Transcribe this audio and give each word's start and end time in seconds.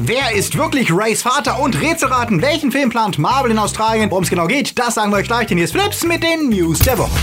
Wer 0.00 0.32
ist 0.32 0.56
wirklich 0.56 0.92
Rays 0.92 1.22
Vater? 1.22 1.60
Und 1.60 1.80
Rätselraten, 1.80 2.40
welchen 2.40 2.70
Film 2.70 2.88
plant 2.88 3.18
Marvel 3.18 3.50
in 3.50 3.58
Australien? 3.58 4.08
Worum 4.12 4.22
es 4.22 4.30
genau 4.30 4.46
geht, 4.46 4.78
das 4.78 4.94
sagen 4.94 5.10
wir 5.10 5.16
euch 5.16 5.26
gleich, 5.26 5.48
denn 5.48 5.58
hier 5.58 5.64
ist 5.64 5.72
Flips 5.72 6.04
mit 6.04 6.22
den 6.22 6.50
News 6.50 6.78
der 6.78 6.98
Woche. 6.98 7.18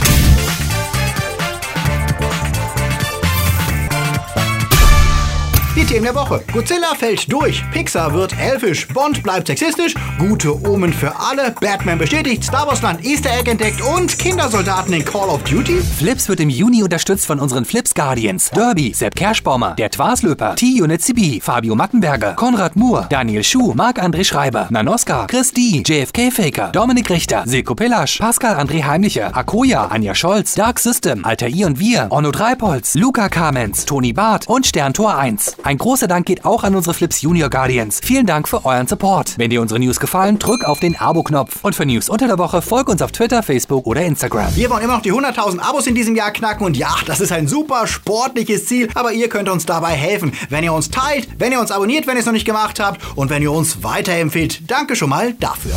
Themen 5.87 6.05
der 6.05 6.15
Woche. 6.15 6.43
Godzilla 6.51 6.95
fällt 6.97 7.31
durch, 7.31 7.63
Pixar 7.71 8.13
wird 8.13 8.33
elfisch, 8.39 8.87
Bond 8.87 9.21
bleibt 9.21 9.47
sexistisch, 9.47 9.93
gute 10.17 10.59
Omen 10.67 10.91
für 10.91 11.13
alle, 11.19 11.51
Batman 11.61 11.99
bestätigt, 11.99 12.43
Star 12.43 12.65
Wars 12.65 12.81
Land 12.81 13.05
Easter 13.05 13.29
Egg 13.37 13.49
entdeckt 13.49 13.81
und 13.81 14.17
Kindersoldaten 14.17 14.93
in 14.93 15.05
Call 15.05 15.29
of 15.29 15.43
Duty. 15.43 15.81
Flips 15.97 16.27
wird 16.27 16.39
im 16.39 16.49
Juni 16.49 16.81
unterstützt 16.81 17.27
von 17.27 17.39
unseren 17.39 17.65
Flips 17.65 17.93
Guardians. 17.93 18.49
Derby, 18.49 18.93
Sepp 18.95 19.15
Kerschbaumer, 19.15 19.75
der 19.75 19.91
Twaslöper, 19.91 20.55
T-Unit 20.55 21.01
CB, 21.01 21.39
Fabio 21.41 21.75
Mattenberger, 21.75 22.33
Konrad 22.33 22.75
Moore, 22.75 23.05
Daniel 23.09 23.43
Schuh, 23.43 23.73
Marc-André 23.75 24.23
Schreiber, 24.23 24.67
Nanoska, 24.71 25.27
Chris 25.27 25.51
D, 25.51 25.83
JFK 25.85 26.31
Faker, 26.31 26.71
Dominik 26.71 27.09
Richter, 27.09 27.43
Silko 27.45 27.75
Pillasch, 27.75 28.17
Pascal 28.17 28.55
André 28.57 28.83
Heimlicher, 28.83 29.35
Akoya, 29.35 29.85
Anja 29.85 30.15
Scholz, 30.15 30.55
Dark 30.55 30.79
System, 30.79 31.23
Alter 31.23 31.47
I 31.47 31.65
und 31.65 31.79
Wir, 31.79 32.07
Onno 32.09 32.31
Dreipolz, 32.31 32.95
Luca 32.95 33.29
Kamens, 33.29 33.85
Toni 33.85 34.13
Barth 34.13 34.47
und 34.47 34.65
Sterntor 34.65 35.17
1. 35.17 35.57
Ein 35.63 35.74
großer 35.77 36.07
Dank 36.07 36.25
geht 36.25 36.45
auch 36.45 36.63
an 36.63 36.75
unsere 36.75 36.93
Flips 36.93 37.21
Junior 37.21 37.49
Guardians. 37.49 37.99
Vielen 38.03 38.25
Dank 38.25 38.47
für 38.47 38.65
euren 38.65 38.87
Support. 38.87 39.35
Wenn 39.37 39.49
dir 39.49 39.61
unsere 39.61 39.79
News 39.79 39.99
gefallen, 39.99 40.39
drück 40.39 40.63
auf 40.63 40.79
den 40.79 40.95
Abo-Knopf. 40.95 41.59
Und 41.63 41.75
für 41.75 41.85
News 41.85 42.09
unter 42.09 42.27
der 42.27 42.37
Woche 42.37 42.61
folg 42.61 42.89
uns 42.89 43.01
auf 43.01 43.11
Twitter, 43.11 43.43
Facebook 43.43 43.85
oder 43.87 44.01
Instagram. 44.01 44.55
Wir 44.55 44.69
wollen 44.69 44.83
immer 44.83 44.95
noch 44.95 45.01
die 45.01 45.13
100.000 45.13 45.59
Abos 45.59 45.87
in 45.87 45.95
diesem 45.95 46.15
Jahr 46.15 46.31
knacken 46.31 46.65
und 46.65 46.77
ja, 46.77 46.93
das 47.05 47.21
ist 47.21 47.31
ein 47.31 47.47
super 47.47 47.87
sportliches 47.87 48.65
Ziel, 48.65 48.89
aber 48.95 49.13
ihr 49.13 49.29
könnt 49.29 49.49
uns 49.49 49.65
dabei 49.65 49.91
helfen, 49.91 50.31
wenn 50.49 50.63
ihr 50.63 50.73
uns 50.73 50.89
teilt, 50.89 51.27
wenn 51.37 51.51
ihr 51.51 51.59
uns 51.59 51.71
abonniert, 51.71 52.07
wenn 52.07 52.15
ihr 52.15 52.21
es 52.21 52.25
noch 52.25 52.33
nicht 52.33 52.45
gemacht 52.45 52.79
habt 52.79 53.01
und 53.15 53.29
wenn 53.29 53.41
ihr 53.41 53.51
uns 53.51 53.83
weiterempfehlt. 53.83 54.69
Danke 54.69 54.95
schon 54.95 55.09
mal 55.09 55.33
dafür. 55.33 55.73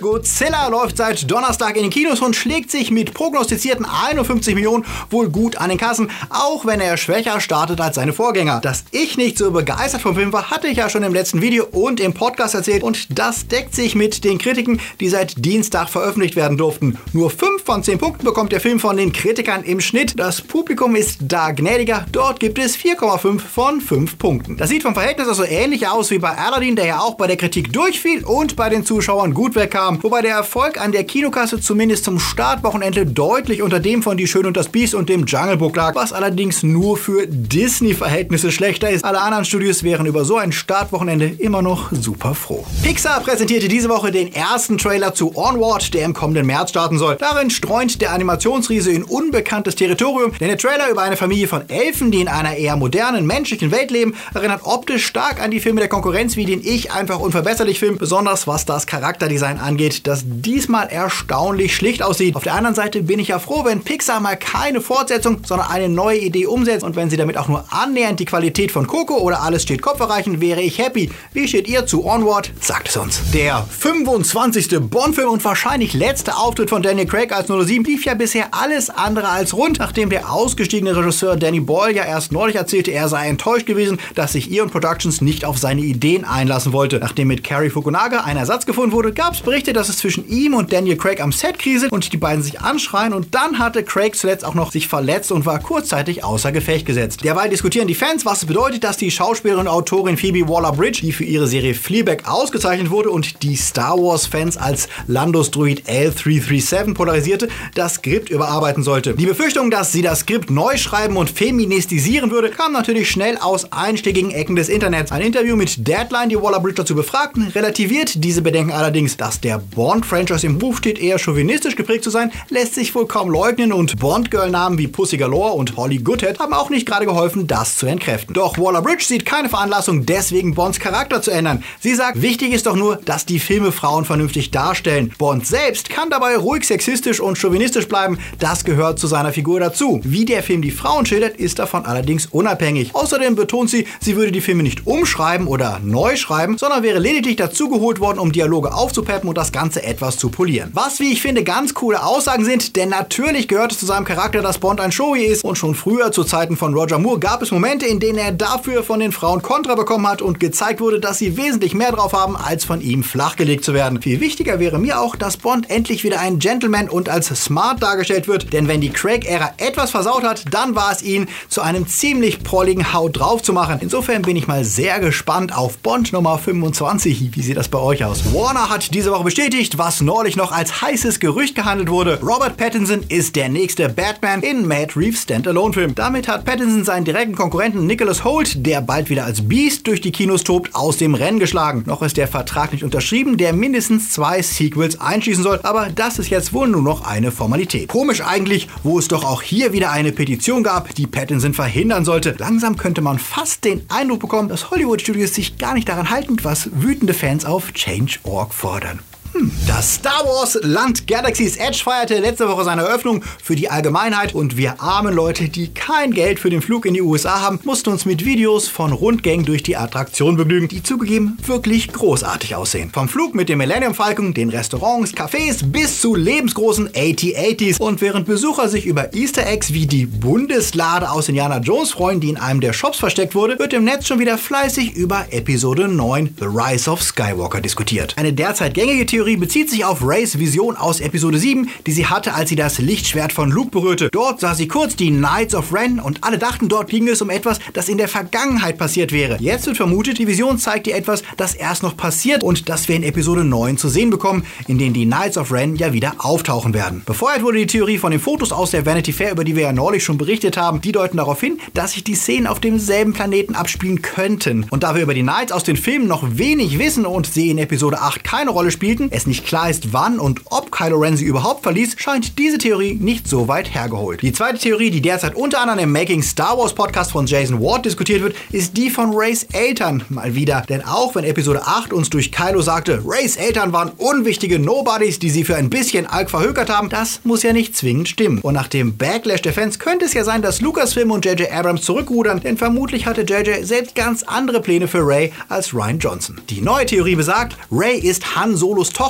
Godzilla 0.00 0.68
läuft 0.68 0.96
seit 0.96 1.30
Donnerstag 1.30 1.76
in 1.76 1.82
den 1.82 1.90
Kinos 1.90 2.20
und 2.20 2.36
schlägt 2.36 2.70
sich 2.70 2.90
mit 2.90 3.14
prognostizierten 3.14 3.86
51 3.86 4.54
Millionen 4.54 4.84
wohl 5.10 5.28
gut 5.28 5.56
an 5.56 5.68
den 5.68 5.78
Kassen, 5.78 6.10
auch 6.30 6.66
wenn 6.66 6.80
er 6.80 6.96
schwächer 6.96 7.40
startet 7.40 7.80
als 7.80 7.96
seine 7.96 8.12
Vorgänger. 8.12 8.60
Dass 8.60 8.84
ich 8.90 9.16
nicht 9.16 9.38
so 9.38 9.50
begeistert 9.50 10.02
vom 10.02 10.14
Film 10.14 10.32
war, 10.32 10.50
hatte 10.50 10.68
ich 10.68 10.78
ja 10.78 10.88
schon 10.88 11.02
im 11.02 11.14
letzten 11.14 11.42
Video 11.42 11.66
und 11.70 12.00
im 12.00 12.14
Podcast 12.14 12.54
erzählt 12.54 12.82
und 12.82 13.18
das 13.18 13.48
deckt 13.48 13.74
sich 13.74 13.94
mit 13.94 14.24
den 14.24 14.38
Kritiken, 14.38 14.80
die 15.00 15.08
seit 15.08 15.44
Dienstag 15.44 15.88
veröffentlicht 15.88 16.36
werden 16.36 16.56
durften. 16.56 16.98
Nur 17.12 17.30
5 17.30 17.62
von 17.64 17.82
10 17.82 17.98
Punkten 17.98 18.24
bekommt 18.24 18.52
der 18.52 18.60
Film 18.60 18.80
von 18.80 18.96
den 18.96 19.12
Kritikern 19.12 19.64
im 19.64 19.80
Schnitt. 19.80 20.18
Das 20.18 20.40
Publikum 20.40 20.96
ist 20.96 21.18
da 21.22 21.50
gnädiger, 21.50 22.06
dort 22.12 22.40
gibt 22.40 22.58
es 22.58 22.76
4,5 22.76 23.40
von 23.40 23.80
5 23.80 24.18
Punkten. 24.18 24.56
Das 24.56 24.68
sieht 24.68 24.82
vom 24.82 24.94
Verhältnis 24.94 25.28
also 25.28 25.44
ähnlich 25.44 25.88
aus 25.88 26.10
wie 26.10 26.18
bei 26.18 26.36
Aladdin, 26.36 26.76
der 26.76 26.86
ja 26.86 27.00
auch 27.00 27.14
bei 27.14 27.26
der 27.26 27.36
Kritik 27.36 27.72
durchfiel 27.72 28.24
und 28.24 28.56
bei 28.56 28.68
den 28.68 28.84
Zuschauern 28.84 29.34
gut 29.34 29.54
wegkam, 29.74 29.98
wobei 30.02 30.22
der 30.22 30.34
Erfolg 30.36 30.80
an 30.80 30.92
der 30.92 31.04
Kinokasse 31.04 31.60
zumindest 31.60 32.04
zum 32.04 32.18
Startwochenende 32.18 33.06
deutlich 33.06 33.60
unter 33.60 33.80
dem 33.80 34.02
von 34.02 34.16
Die 34.16 34.26
Schön 34.26 34.46
und 34.46 34.56
das 34.56 34.68
Biest 34.68 34.94
und 34.94 35.08
dem 35.08 35.26
Jungle 35.26 35.56
Book 35.56 35.76
lag, 35.76 35.94
was 35.94 36.12
allerdings 36.12 36.62
nur 36.62 36.96
für 36.96 37.26
Disney-Verhältnisse 37.26 38.52
schlechter 38.52 38.90
ist. 38.90 39.04
Alle 39.04 39.20
anderen 39.20 39.44
Studios 39.44 39.82
wären 39.82 40.06
über 40.06 40.24
so 40.24 40.36
ein 40.36 40.52
Startwochenende 40.52 41.26
immer 41.26 41.60
noch 41.60 41.90
super 41.92 42.34
froh. 42.34 42.64
Pixar 42.82 43.20
präsentierte 43.20 43.68
diese 43.68 43.88
Woche 43.88 44.12
den 44.12 44.32
ersten 44.32 44.78
Trailer 44.78 45.12
zu 45.14 45.36
Onward, 45.36 45.92
der 45.92 46.04
im 46.04 46.14
kommenden 46.14 46.46
März 46.46 46.70
starten 46.70 46.98
soll. 46.98 47.16
Darin 47.16 47.50
streunt 47.50 48.00
der 48.00 48.12
Animationsriese 48.12 48.92
in 48.92 49.02
unbekanntes 49.02 49.74
Territorium, 49.74 50.32
denn 50.38 50.48
der 50.48 50.58
Trailer 50.58 50.90
über 50.90 51.02
eine 51.02 51.16
Familie 51.16 51.48
von 51.48 51.68
Elfen, 51.68 52.10
die 52.12 52.20
in 52.20 52.28
einer 52.28 52.56
eher 52.56 52.76
modernen, 52.76 53.26
menschlichen 53.26 53.72
Welt 53.72 53.90
leben, 53.90 54.14
erinnert 54.34 54.60
optisch 54.64 55.04
stark 55.04 55.42
an 55.42 55.50
die 55.50 55.60
Filme 55.60 55.80
der 55.80 55.88
Konkurrenz, 55.88 56.36
wie 56.36 56.44
den 56.44 56.60
ich 56.62 56.92
einfach 56.92 57.18
unverbesserlich 57.18 57.80
finde, 57.80 57.96
besonders 57.96 58.46
was 58.46 58.64
das 58.64 58.86
Charakterdesign 58.86 59.58
angeht, 59.64 60.06
das 60.06 60.22
diesmal 60.24 60.88
erstaunlich 60.88 61.74
schlicht 61.74 62.02
aussieht. 62.02 62.36
Auf 62.36 62.44
der 62.44 62.54
anderen 62.54 62.74
Seite 62.74 63.02
bin 63.02 63.18
ich 63.18 63.28
ja 63.28 63.38
froh, 63.38 63.64
wenn 63.64 63.82
Pixar 63.82 64.20
mal 64.20 64.36
keine 64.36 64.80
Fortsetzung, 64.80 65.38
sondern 65.44 65.68
eine 65.70 65.88
neue 65.88 66.18
Idee 66.18 66.46
umsetzt 66.46 66.84
und 66.84 66.96
wenn 66.96 67.10
sie 67.10 67.16
damit 67.16 67.36
auch 67.36 67.48
nur 67.48 67.64
annähernd 67.70 68.20
die 68.20 68.24
Qualität 68.24 68.70
von 68.70 68.86
Coco 68.86 69.18
oder 69.18 69.42
Alles 69.42 69.62
steht 69.62 69.82
Kopf 69.82 70.00
erreichen, 70.00 70.40
wäre 70.40 70.60
ich 70.60 70.78
happy. 70.78 71.10
Wie 71.32 71.48
steht 71.48 71.68
ihr 71.68 71.86
zu 71.86 72.06
Onward? 72.06 72.52
Sagt 72.60 72.88
es 72.88 72.96
uns. 72.96 73.20
Der 73.32 73.66
25. 73.68 74.68
Bond-Film 74.80 75.30
und 75.30 75.44
wahrscheinlich 75.44 75.94
letzte 75.94 76.36
Auftritt 76.36 76.70
von 76.70 76.82
Daniel 76.82 77.06
Craig 77.06 77.32
als 77.32 77.48
007 77.48 77.84
lief 77.84 78.04
ja 78.04 78.14
bisher 78.14 78.48
alles 78.52 78.90
andere 78.90 79.28
als 79.28 79.54
rund, 79.54 79.78
nachdem 79.78 80.10
der 80.10 80.32
ausgestiegene 80.32 80.96
Regisseur 80.96 81.36
Danny 81.36 81.60
Boyle 81.60 81.94
ja 81.94 82.04
erst 82.04 82.32
neulich 82.32 82.56
erzählte, 82.56 82.90
er 82.90 83.08
sei 83.08 83.28
enttäuscht 83.28 83.66
gewesen, 83.66 83.98
dass 84.14 84.32
sich 84.32 84.50
Eon 84.50 84.70
Productions 84.70 85.20
nicht 85.20 85.44
auf 85.44 85.58
seine 85.58 85.80
Ideen 85.80 86.24
einlassen 86.24 86.72
wollte. 86.72 86.98
Nachdem 86.98 87.28
mit 87.28 87.44
Carrie 87.44 87.70
Fukunaga 87.70 88.20
ein 88.24 88.36
Ersatz 88.36 88.66
gefunden 88.66 88.92
wurde, 88.92 89.12
gab 89.12 89.34
es 89.34 89.40
Berichte, 89.54 89.72
dass 89.72 89.88
es 89.88 89.98
zwischen 89.98 90.28
ihm 90.28 90.52
und 90.52 90.72
Daniel 90.72 90.96
Craig 90.96 91.20
am 91.20 91.30
Set 91.30 91.60
kriselt 91.60 91.92
und 91.92 92.12
die 92.12 92.16
beiden 92.16 92.42
sich 92.42 92.60
anschreien 92.60 93.12
und 93.12 93.36
dann 93.36 93.60
hatte 93.60 93.84
Craig 93.84 94.16
zuletzt 94.16 94.44
auch 94.44 94.54
noch 94.54 94.72
sich 94.72 94.88
verletzt 94.88 95.30
und 95.30 95.46
war 95.46 95.60
kurzzeitig 95.60 96.24
außer 96.24 96.50
Gefecht 96.50 96.86
gesetzt. 96.86 97.22
Derweil 97.22 97.50
diskutieren 97.50 97.86
die 97.86 97.94
Fans, 97.94 98.26
was 98.26 98.38
es 98.38 98.46
bedeutet, 98.46 98.82
dass 98.82 98.96
die 98.96 99.12
Schauspielerin 99.12 99.60
und 99.60 99.68
Autorin 99.68 100.16
Phoebe 100.16 100.48
Waller-Bridge, 100.48 101.02
die 101.02 101.12
für 101.12 101.22
ihre 101.22 101.46
Serie 101.46 101.74
Fleabag 101.74 102.24
ausgezeichnet 102.24 102.90
wurde 102.90 103.10
und 103.10 103.44
die 103.44 103.54
Star 103.54 103.96
Wars-Fans 103.96 104.56
als 104.56 104.88
Landos 105.06 105.52
Druid 105.52 105.88
L337 105.88 106.94
polarisierte, 106.94 107.46
das 107.76 107.94
Skript 107.94 108.30
überarbeiten 108.30 108.82
sollte. 108.82 109.14
Die 109.14 109.26
Befürchtung, 109.26 109.70
dass 109.70 109.92
sie 109.92 110.02
das 110.02 110.20
Skript 110.20 110.50
neu 110.50 110.76
schreiben 110.78 111.16
und 111.16 111.30
feministisieren 111.30 112.32
würde, 112.32 112.50
kam 112.50 112.72
natürlich 112.72 113.08
schnell 113.08 113.36
aus 113.36 113.70
einschlägigen 113.70 114.32
Ecken 114.32 114.56
des 114.56 114.68
Internets. 114.68 115.12
Ein 115.12 115.22
Interview 115.22 115.54
mit 115.54 115.86
Deadline, 115.86 116.30
die 116.30 116.42
Waller-Bridge 116.42 116.78
dazu 116.78 116.96
befragten, 116.96 117.46
relativiert 117.54 118.24
diese 118.24 118.42
Bedenken 118.42 118.72
allerdings, 118.72 119.16
dass 119.16 119.43
der 119.44 119.58
Bond-Franchise 119.58 120.46
im 120.46 120.56
Ruf 120.56 120.78
steht, 120.78 120.98
eher 120.98 121.18
chauvinistisch 121.18 121.76
geprägt 121.76 122.02
zu 122.02 122.10
sein, 122.10 122.32
lässt 122.48 122.74
sich 122.74 122.94
wohl 122.94 123.06
kaum 123.06 123.30
leugnen 123.30 123.72
und 123.72 123.98
Bond-Girl-Namen 123.98 124.78
wie 124.78 124.88
Pussy 124.88 125.18
Galore 125.18 125.52
und 125.52 125.76
Holly 125.76 125.98
Goodhead 125.98 126.38
haben 126.38 126.54
auch 126.54 126.70
nicht 126.70 126.86
gerade 126.86 127.04
geholfen, 127.04 127.46
das 127.46 127.76
zu 127.76 127.86
entkräften. 127.86 128.34
Doch 128.34 128.56
Waller-Bridge 128.58 129.04
sieht 129.04 129.26
keine 129.26 129.50
Veranlassung, 129.50 130.06
deswegen 130.06 130.54
Bonds 130.54 130.80
Charakter 130.80 131.20
zu 131.20 131.30
ändern. 131.30 131.62
Sie 131.78 131.94
sagt, 131.94 132.22
wichtig 132.22 132.52
ist 132.54 132.66
doch 132.66 132.74
nur, 132.74 132.96
dass 132.96 133.26
die 133.26 133.38
Filme 133.38 133.70
Frauen 133.70 134.06
vernünftig 134.06 134.50
darstellen. 134.50 135.12
Bond 135.18 135.46
selbst 135.46 135.90
kann 135.90 136.08
dabei 136.08 136.36
ruhig 136.36 136.64
sexistisch 136.64 137.20
und 137.20 137.36
chauvinistisch 137.36 137.86
bleiben, 137.86 138.18
das 138.38 138.64
gehört 138.64 138.98
zu 138.98 139.06
seiner 139.06 139.32
Figur 139.32 139.60
dazu. 139.60 140.00
Wie 140.04 140.24
der 140.24 140.42
Film 140.42 140.62
die 140.62 140.70
Frauen 140.70 141.04
schildert, 141.04 141.36
ist 141.36 141.58
davon 141.58 141.84
allerdings 141.84 142.26
unabhängig. 142.26 142.94
Außerdem 142.94 143.34
betont 143.34 143.68
sie, 143.68 143.86
sie 144.00 144.16
würde 144.16 144.32
die 144.32 144.40
Filme 144.40 144.62
nicht 144.62 144.86
umschreiben 144.86 145.46
oder 145.46 145.80
neu 145.84 146.16
schreiben, 146.16 146.56
sondern 146.56 146.82
wäre 146.82 146.98
lediglich 146.98 147.36
dazugeholt 147.36 148.00
worden, 148.00 148.18
um 148.18 148.32
Dialoge 148.32 148.72
aufzupeppen 148.72 149.33
und 149.34 149.38
das 149.38 149.50
Ganze 149.50 149.82
etwas 149.82 150.16
zu 150.16 150.28
polieren. 150.28 150.70
Was, 150.74 151.00
wie 151.00 151.12
ich 151.12 151.20
finde, 151.20 151.42
ganz 151.42 151.74
coole 151.74 152.04
Aussagen 152.04 152.44
sind, 152.44 152.76
denn 152.76 152.88
natürlich 152.88 153.48
gehört 153.48 153.72
es 153.72 153.80
zu 153.80 153.86
seinem 153.86 154.04
Charakter, 154.04 154.42
dass 154.42 154.58
Bond 154.58 154.80
ein 154.80 154.92
Showy 154.92 155.24
ist 155.24 155.42
und 155.42 155.58
schon 155.58 155.74
früher 155.74 156.12
zu 156.12 156.22
Zeiten 156.22 156.56
von 156.56 156.72
Roger 156.72 157.00
Moore 157.00 157.18
gab 157.18 157.42
es 157.42 157.50
Momente, 157.50 157.84
in 157.84 157.98
denen 157.98 158.18
er 158.18 158.30
dafür 158.30 158.84
von 158.84 159.00
den 159.00 159.10
Frauen 159.10 159.42
Kontra 159.42 159.74
bekommen 159.74 160.06
hat 160.06 160.22
und 160.22 160.38
gezeigt 160.38 160.80
wurde, 160.80 161.00
dass 161.00 161.18
sie 161.18 161.36
wesentlich 161.36 161.74
mehr 161.74 161.90
drauf 161.90 162.12
haben, 162.12 162.36
als 162.36 162.64
von 162.64 162.80
ihm 162.80 163.02
flachgelegt 163.02 163.64
zu 163.64 163.74
werden. 163.74 164.00
Viel 164.02 164.20
wichtiger 164.20 164.60
wäre 164.60 164.78
mir 164.78 165.00
auch, 165.00 165.16
dass 165.16 165.36
Bond 165.36 165.68
endlich 165.68 166.04
wieder 166.04 166.20
ein 166.20 166.38
Gentleman 166.38 166.88
und 166.88 167.08
als 167.08 167.26
smart 167.26 167.82
dargestellt 167.82 168.28
wird, 168.28 168.52
denn 168.52 168.68
wenn 168.68 168.80
die 168.80 168.90
Craig-Ära 168.90 169.54
etwas 169.56 169.90
versaut 169.90 170.22
hat, 170.22 170.44
dann 170.52 170.76
war 170.76 170.92
es 170.92 171.02
ihn 171.02 171.26
zu 171.48 171.60
einem 171.60 171.88
ziemlich 171.88 172.44
prolligen 172.44 172.92
Haut 172.92 173.18
drauf 173.18 173.42
zu 173.42 173.52
machen. 173.52 173.78
Insofern 173.80 174.22
bin 174.22 174.36
ich 174.36 174.46
mal 174.46 174.64
sehr 174.64 175.00
gespannt 175.00 175.56
auf 175.56 175.78
Bond 175.78 176.12
Nummer 176.12 176.38
25. 176.38 177.34
Wie 177.34 177.42
sieht 177.42 177.56
das 177.56 177.66
bei 177.66 177.80
euch 177.80 178.04
aus? 178.04 178.32
Warner 178.32 178.70
hat 178.70 178.94
diese 178.94 179.10
Woche 179.10 179.23
bestätigt, 179.24 179.78
was 179.78 180.00
neulich 180.00 180.36
noch 180.36 180.52
als 180.52 180.82
heißes 180.82 181.18
Gerücht 181.18 181.54
gehandelt 181.54 181.88
wurde. 181.88 182.20
Robert 182.22 182.56
Pattinson 182.56 183.02
ist 183.08 183.34
der 183.34 183.48
nächste 183.48 183.88
Batman 183.88 184.42
in 184.42 184.68
Matt 184.68 184.96
Reeves 184.96 185.22
Standalone-Film. 185.22 185.94
Damit 185.94 186.28
hat 186.28 186.44
Pattinson 186.44 186.84
seinen 186.84 187.04
direkten 187.04 187.34
Konkurrenten 187.34 187.86
Nicholas 187.86 188.22
Holt, 188.22 188.64
der 188.66 188.80
bald 188.82 189.10
wieder 189.10 189.24
als 189.24 189.48
Beast 189.48 189.86
durch 189.86 190.00
die 190.00 190.12
Kinos 190.12 190.44
tobt, 190.44 190.74
aus 190.74 190.98
dem 190.98 191.14
Rennen 191.14 191.38
geschlagen. 191.38 191.82
Noch 191.86 192.02
ist 192.02 192.16
der 192.16 192.28
Vertrag 192.28 192.72
nicht 192.72 192.84
unterschrieben, 192.84 193.36
der 193.36 193.52
mindestens 193.52 194.10
zwei 194.10 194.42
Sequels 194.42 195.00
einschließen 195.00 195.42
soll, 195.42 195.60
aber 195.62 195.88
das 195.88 196.18
ist 196.18 196.30
jetzt 196.30 196.52
wohl 196.52 196.68
nur 196.68 196.82
noch 196.82 197.04
eine 197.06 197.32
Formalität. 197.32 197.88
Komisch 197.88 198.20
eigentlich, 198.20 198.68
wo 198.82 198.98
es 198.98 199.08
doch 199.08 199.24
auch 199.24 199.42
hier 199.42 199.72
wieder 199.72 199.90
eine 199.90 200.12
Petition 200.12 200.62
gab, 200.62 200.94
die 200.94 201.06
Pattinson 201.06 201.54
verhindern 201.54 202.04
sollte. 202.04 202.36
Langsam 202.38 202.76
könnte 202.76 203.00
man 203.00 203.18
fast 203.18 203.64
den 203.64 203.82
Eindruck 203.88 204.20
bekommen, 204.20 204.48
dass 204.48 204.70
Hollywood-Studios 204.70 205.34
sich 205.34 205.58
gar 205.58 205.74
nicht 205.74 205.88
daran 205.88 206.10
halten, 206.10 206.36
was 206.42 206.68
wütende 206.74 207.14
Fans 207.14 207.44
auf 207.44 207.72
Change.org 207.72 208.52
fordern. 208.52 209.00
Hm. 209.34 209.50
Das 209.66 209.94
Star 209.94 210.24
Wars 210.24 210.56
Land 210.62 211.08
Galaxy's 211.08 211.56
Edge 211.56 211.82
feierte 211.82 212.20
letzte 212.20 212.48
Woche 212.48 212.62
seine 212.62 212.82
Eröffnung 212.82 213.24
für 213.42 213.56
die 213.56 213.68
Allgemeinheit 213.68 214.32
und 214.32 214.56
wir 214.56 214.80
armen 214.80 215.12
Leute, 215.12 215.48
die 215.48 215.74
kein 215.74 216.12
Geld 216.12 216.38
für 216.38 216.50
den 216.50 216.62
Flug 216.62 216.86
in 216.86 216.94
die 216.94 217.02
USA 217.02 217.40
haben, 217.40 217.58
mussten 217.64 217.90
uns 217.90 218.04
mit 218.04 218.24
Videos 218.24 218.68
von 218.68 218.92
Rundgängen 218.92 219.44
durch 219.44 219.64
die 219.64 219.76
Attraktion 219.76 220.36
begnügen, 220.36 220.68
die 220.68 220.84
zugegeben 220.84 221.36
wirklich 221.44 221.92
großartig 221.92 222.54
aussehen. 222.54 222.90
Vom 222.92 223.08
Flug 223.08 223.34
mit 223.34 223.48
dem 223.48 223.58
Millennium 223.58 223.94
Falcon, 223.94 224.34
den 224.34 224.50
Restaurants, 224.50 225.12
Cafés 225.14 225.64
bis 225.64 226.00
zu 226.00 226.14
lebensgroßen 226.14 226.90
AT-80s 226.90 227.80
und 227.80 228.00
während 228.00 228.26
Besucher 228.26 228.68
sich 228.68 228.86
über 228.86 229.14
Easter 229.14 229.48
Eggs 229.48 229.72
wie 229.72 229.86
die 229.86 230.06
Bundeslade 230.06 231.10
aus 231.10 231.28
Indiana 231.28 231.58
Jones 231.58 231.90
freuen, 231.90 232.20
die 232.20 232.28
in 232.28 232.36
einem 232.36 232.60
der 232.60 232.72
Shops 232.72 232.98
versteckt 232.98 233.34
wurde, 233.34 233.58
wird 233.58 233.72
im 233.72 233.82
Netz 233.82 234.06
schon 234.06 234.20
wieder 234.20 234.38
fleißig 234.38 234.94
über 234.94 235.26
Episode 235.30 235.88
9 235.88 236.36
The 236.38 236.46
Rise 236.46 236.88
of 236.88 237.02
Skywalker 237.02 237.60
diskutiert. 237.60 238.14
Eine 238.16 238.32
derzeit 238.32 238.74
gängige 238.74 239.06
Theorie 239.06 239.23
bezieht 239.24 239.70
sich 239.70 239.84
auf 239.86 240.06
Rays 240.06 240.38
Vision 240.38 240.76
aus 240.76 241.00
Episode 241.00 241.38
7, 241.38 241.70
die 241.86 241.92
sie 241.92 242.06
hatte, 242.06 242.34
als 242.34 242.50
sie 242.50 242.56
das 242.56 242.78
Lichtschwert 242.78 243.32
von 243.32 243.50
Luke 243.50 243.70
berührte. 243.70 244.10
Dort 244.12 244.40
sah 244.40 244.54
sie 244.54 244.68
kurz 244.68 244.96
die 244.96 245.10
Knights 245.10 245.54
of 245.54 245.72
Ren 245.72 245.98
und 245.98 246.22
alle 246.22 246.38
dachten, 246.38 246.68
dort 246.68 246.90
ging 246.90 247.08
es 247.08 247.22
um 247.22 247.30
etwas, 247.30 247.58
das 247.72 247.88
in 247.88 247.96
der 247.96 248.08
Vergangenheit 248.08 248.76
passiert 248.76 249.12
wäre. 249.12 249.38
Jetzt 249.40 249.66
wird 249.66 249.78
vermutet, 249.78 250.18
die 250.18 250.26
Vision 250.26 250.58
zeigt 250.58 250.86
dir 250.86 250.94
etwas, 250.94 251.22
das 251.38 251.54
erst 251.54 251.82
noch 251.82 251.96
passiert 251.96 252.42
und 252.42 252.68
das 252.68 252.86
wir 252.86 252.96
in 252.96 253.02
Episode 253.02 253.44
9 253.44 253.78
zu 253.78 253.88
sehen 253.88 254.10
bekommen, 254.10 254.44
in 254.68 254.78
denen 254.78 254.92
die 254.92 255.06
Knights 255.06 255.38
of 255.38 255.50
Ren 255.50 255.76
ja 255.76 255.94
wieder 255.94 256.16
auftauchen 256.18 256.74
werden. 256.74 257.02
Befeuert 257.06 257.42
wurde 257.42 257.58
die 257.58 257.66
Theorie 257.66 257.98
von 257.98 258.10
den 258.10 258.20
Fotos 258.20 258.52
aus 258.52 258.72
der 258.72 258.84
Vanity 258.84 259.12
Fair, 259.12 259.32
über 259.32 259.44
die 259.44 259.56
wir 259.56 259.62
ja 259.62 259.72
neulich 259.72 260.04
schon 260.04 260.18
berichtet 260.18 260.58
haben. 260.58 260.82
Die 260.82 260.92
deuten 260.92 261.16
darauf 261.16 261.40
hin, 261.40 261.58
dass 261.72 261.92
sich 261.92 262.04
die 262.04 262.14
Szenen 262.14 262.46
auf 262.46 262.60
demselben 262.60 263.14
Planeten 263.14 263.54
abspielen 263.54 264.02
könnten. 264.02 264.66
Und 264.70 264.82
da 264.82 264.94
wir 264.94 265.02
über 265.02 265.14
die 265.14 265.22
Knights 265.22 265.52
aus 265.52 265.64
den 265.64 265.76
Filmen 265.76 266.06
noch 266.06 266.24
wenig 266.36 266.78
wissen 266.78 267.06
und 267.06 267.26
sie 267.26 267.50
in 267.50 267.58
Episode 267.58 268.00
8 268.00 268.22
keine 268.24 268.50
Rolle 268.50 268.70
spielten, 268.70 269.10
es 269.14 269.26
nicht 269.26 269.46
klar 269.46 269.70
ist, 269.70 269.92
wann 269.92 270.18
und 270.18 270.40
ob 270.46 270.72
Kylo 270.72 270.98
Ren 270.98 271.16
sie 271.16 271.24
überhaupt 271.24 271.62
verließ, 271.62 271.94
scheint 271.98 272.36
diese 272.36 272.58
Theorie 272.58 272.94
nicht 272.94 273.28
so 273.28 273.46
weit 273.46 273.72
hergeholt. 273.72 274.22
Die 274.22 274.32
zweite 274.32 274.58
Theorie, 274.58 274.90
die 274.90 275.00
derzeit 275.00 275.36
unter 275.36 275.60
anderem 275.60 275.78
im 275.78 275.92
Making 275.92 276.22
Star 276.22 276.58
Wars 276.58 276.74
Podcast 276.74 277.12
von 277.12 277.26
Jason 277.26 277.60
Ward 277.60 277.84
diskutiert 277.84 278.22
wird, 278.22 278.34
ist 278.50 278.76
die 278.76 278.90
von 278.90 279.12
Rays 279.14 279.44
Eltern 279.52 280.02
mal 280.08 280.34
wieder. 280.34 280.62
Denn 280.68 280.84
auch 280.84 281.14
wenn 281.14 281.24
Episode 281.24 281.62
8 281.64 281.92
uns 281.92 282.10
durch 282.10 282.32
Kylo 282.32 282.60
sagte, 282.60 283.02
Rays 283.06 283.36
Eltern 283.36 283.72
waren 283.72 283.92
unwichtige 283.98 284.58
Nobodies, 284.58 285.20
die 285.20 285.30
sie 285.30 285.44
für 285.44 285.54
ein 285.54 285.70
bisschen 285.70 286.06
Alk 286.06 286.30
verhökert 286.30 286.68
haben, 286.68 286.88
das 286.88 287.20
muss 287.22 287.44
ja 287.44 287.52
nicht 287.52 287.76
zwingend 287.76 288.08
stimmen. 288.08 288.40
Und 288.40 288.54
nach 288.54 288.68
dem 288.68 288.96
Backlash 288.96 289.42
der 289.42 289.52
Fans 289.52 289.78
könnte 289.78 290.06
es 290.06 290.14
ja 290.14 290.24
sein, 290.24 290.42
dass 290.42 290.60
Lucasfilm 290.60 291.12
und 291.12 291.24
J.J. 291.24 291.52
Abrams 291.52 291.82
zurückrudern, 291.82 292.40
denn 292.40 292.56
vermutlich 292.56 293.06
hatte 293.06 293.22
J.J. 293.22 293.64
selbst 293.64 293.94
ganz 293.94 294.24
andere 294.24 294.60
Pläne 294.60 294.88
für 294.88 295.06
Ray 295.06 295.32
als 295.48 295.72
Ryan 295.72 296.00
Johnson. 296.00 296.40
Die 296.50 296.60
neue 296.60 296.86
Theorie 296.86 297.14
besagt, 297.14 297.56
Ray 297.70 297.98
ist 297.98 298.34
Han 298.34 298.56
Solos 298.56 298.90
Tochter 298.90 299.03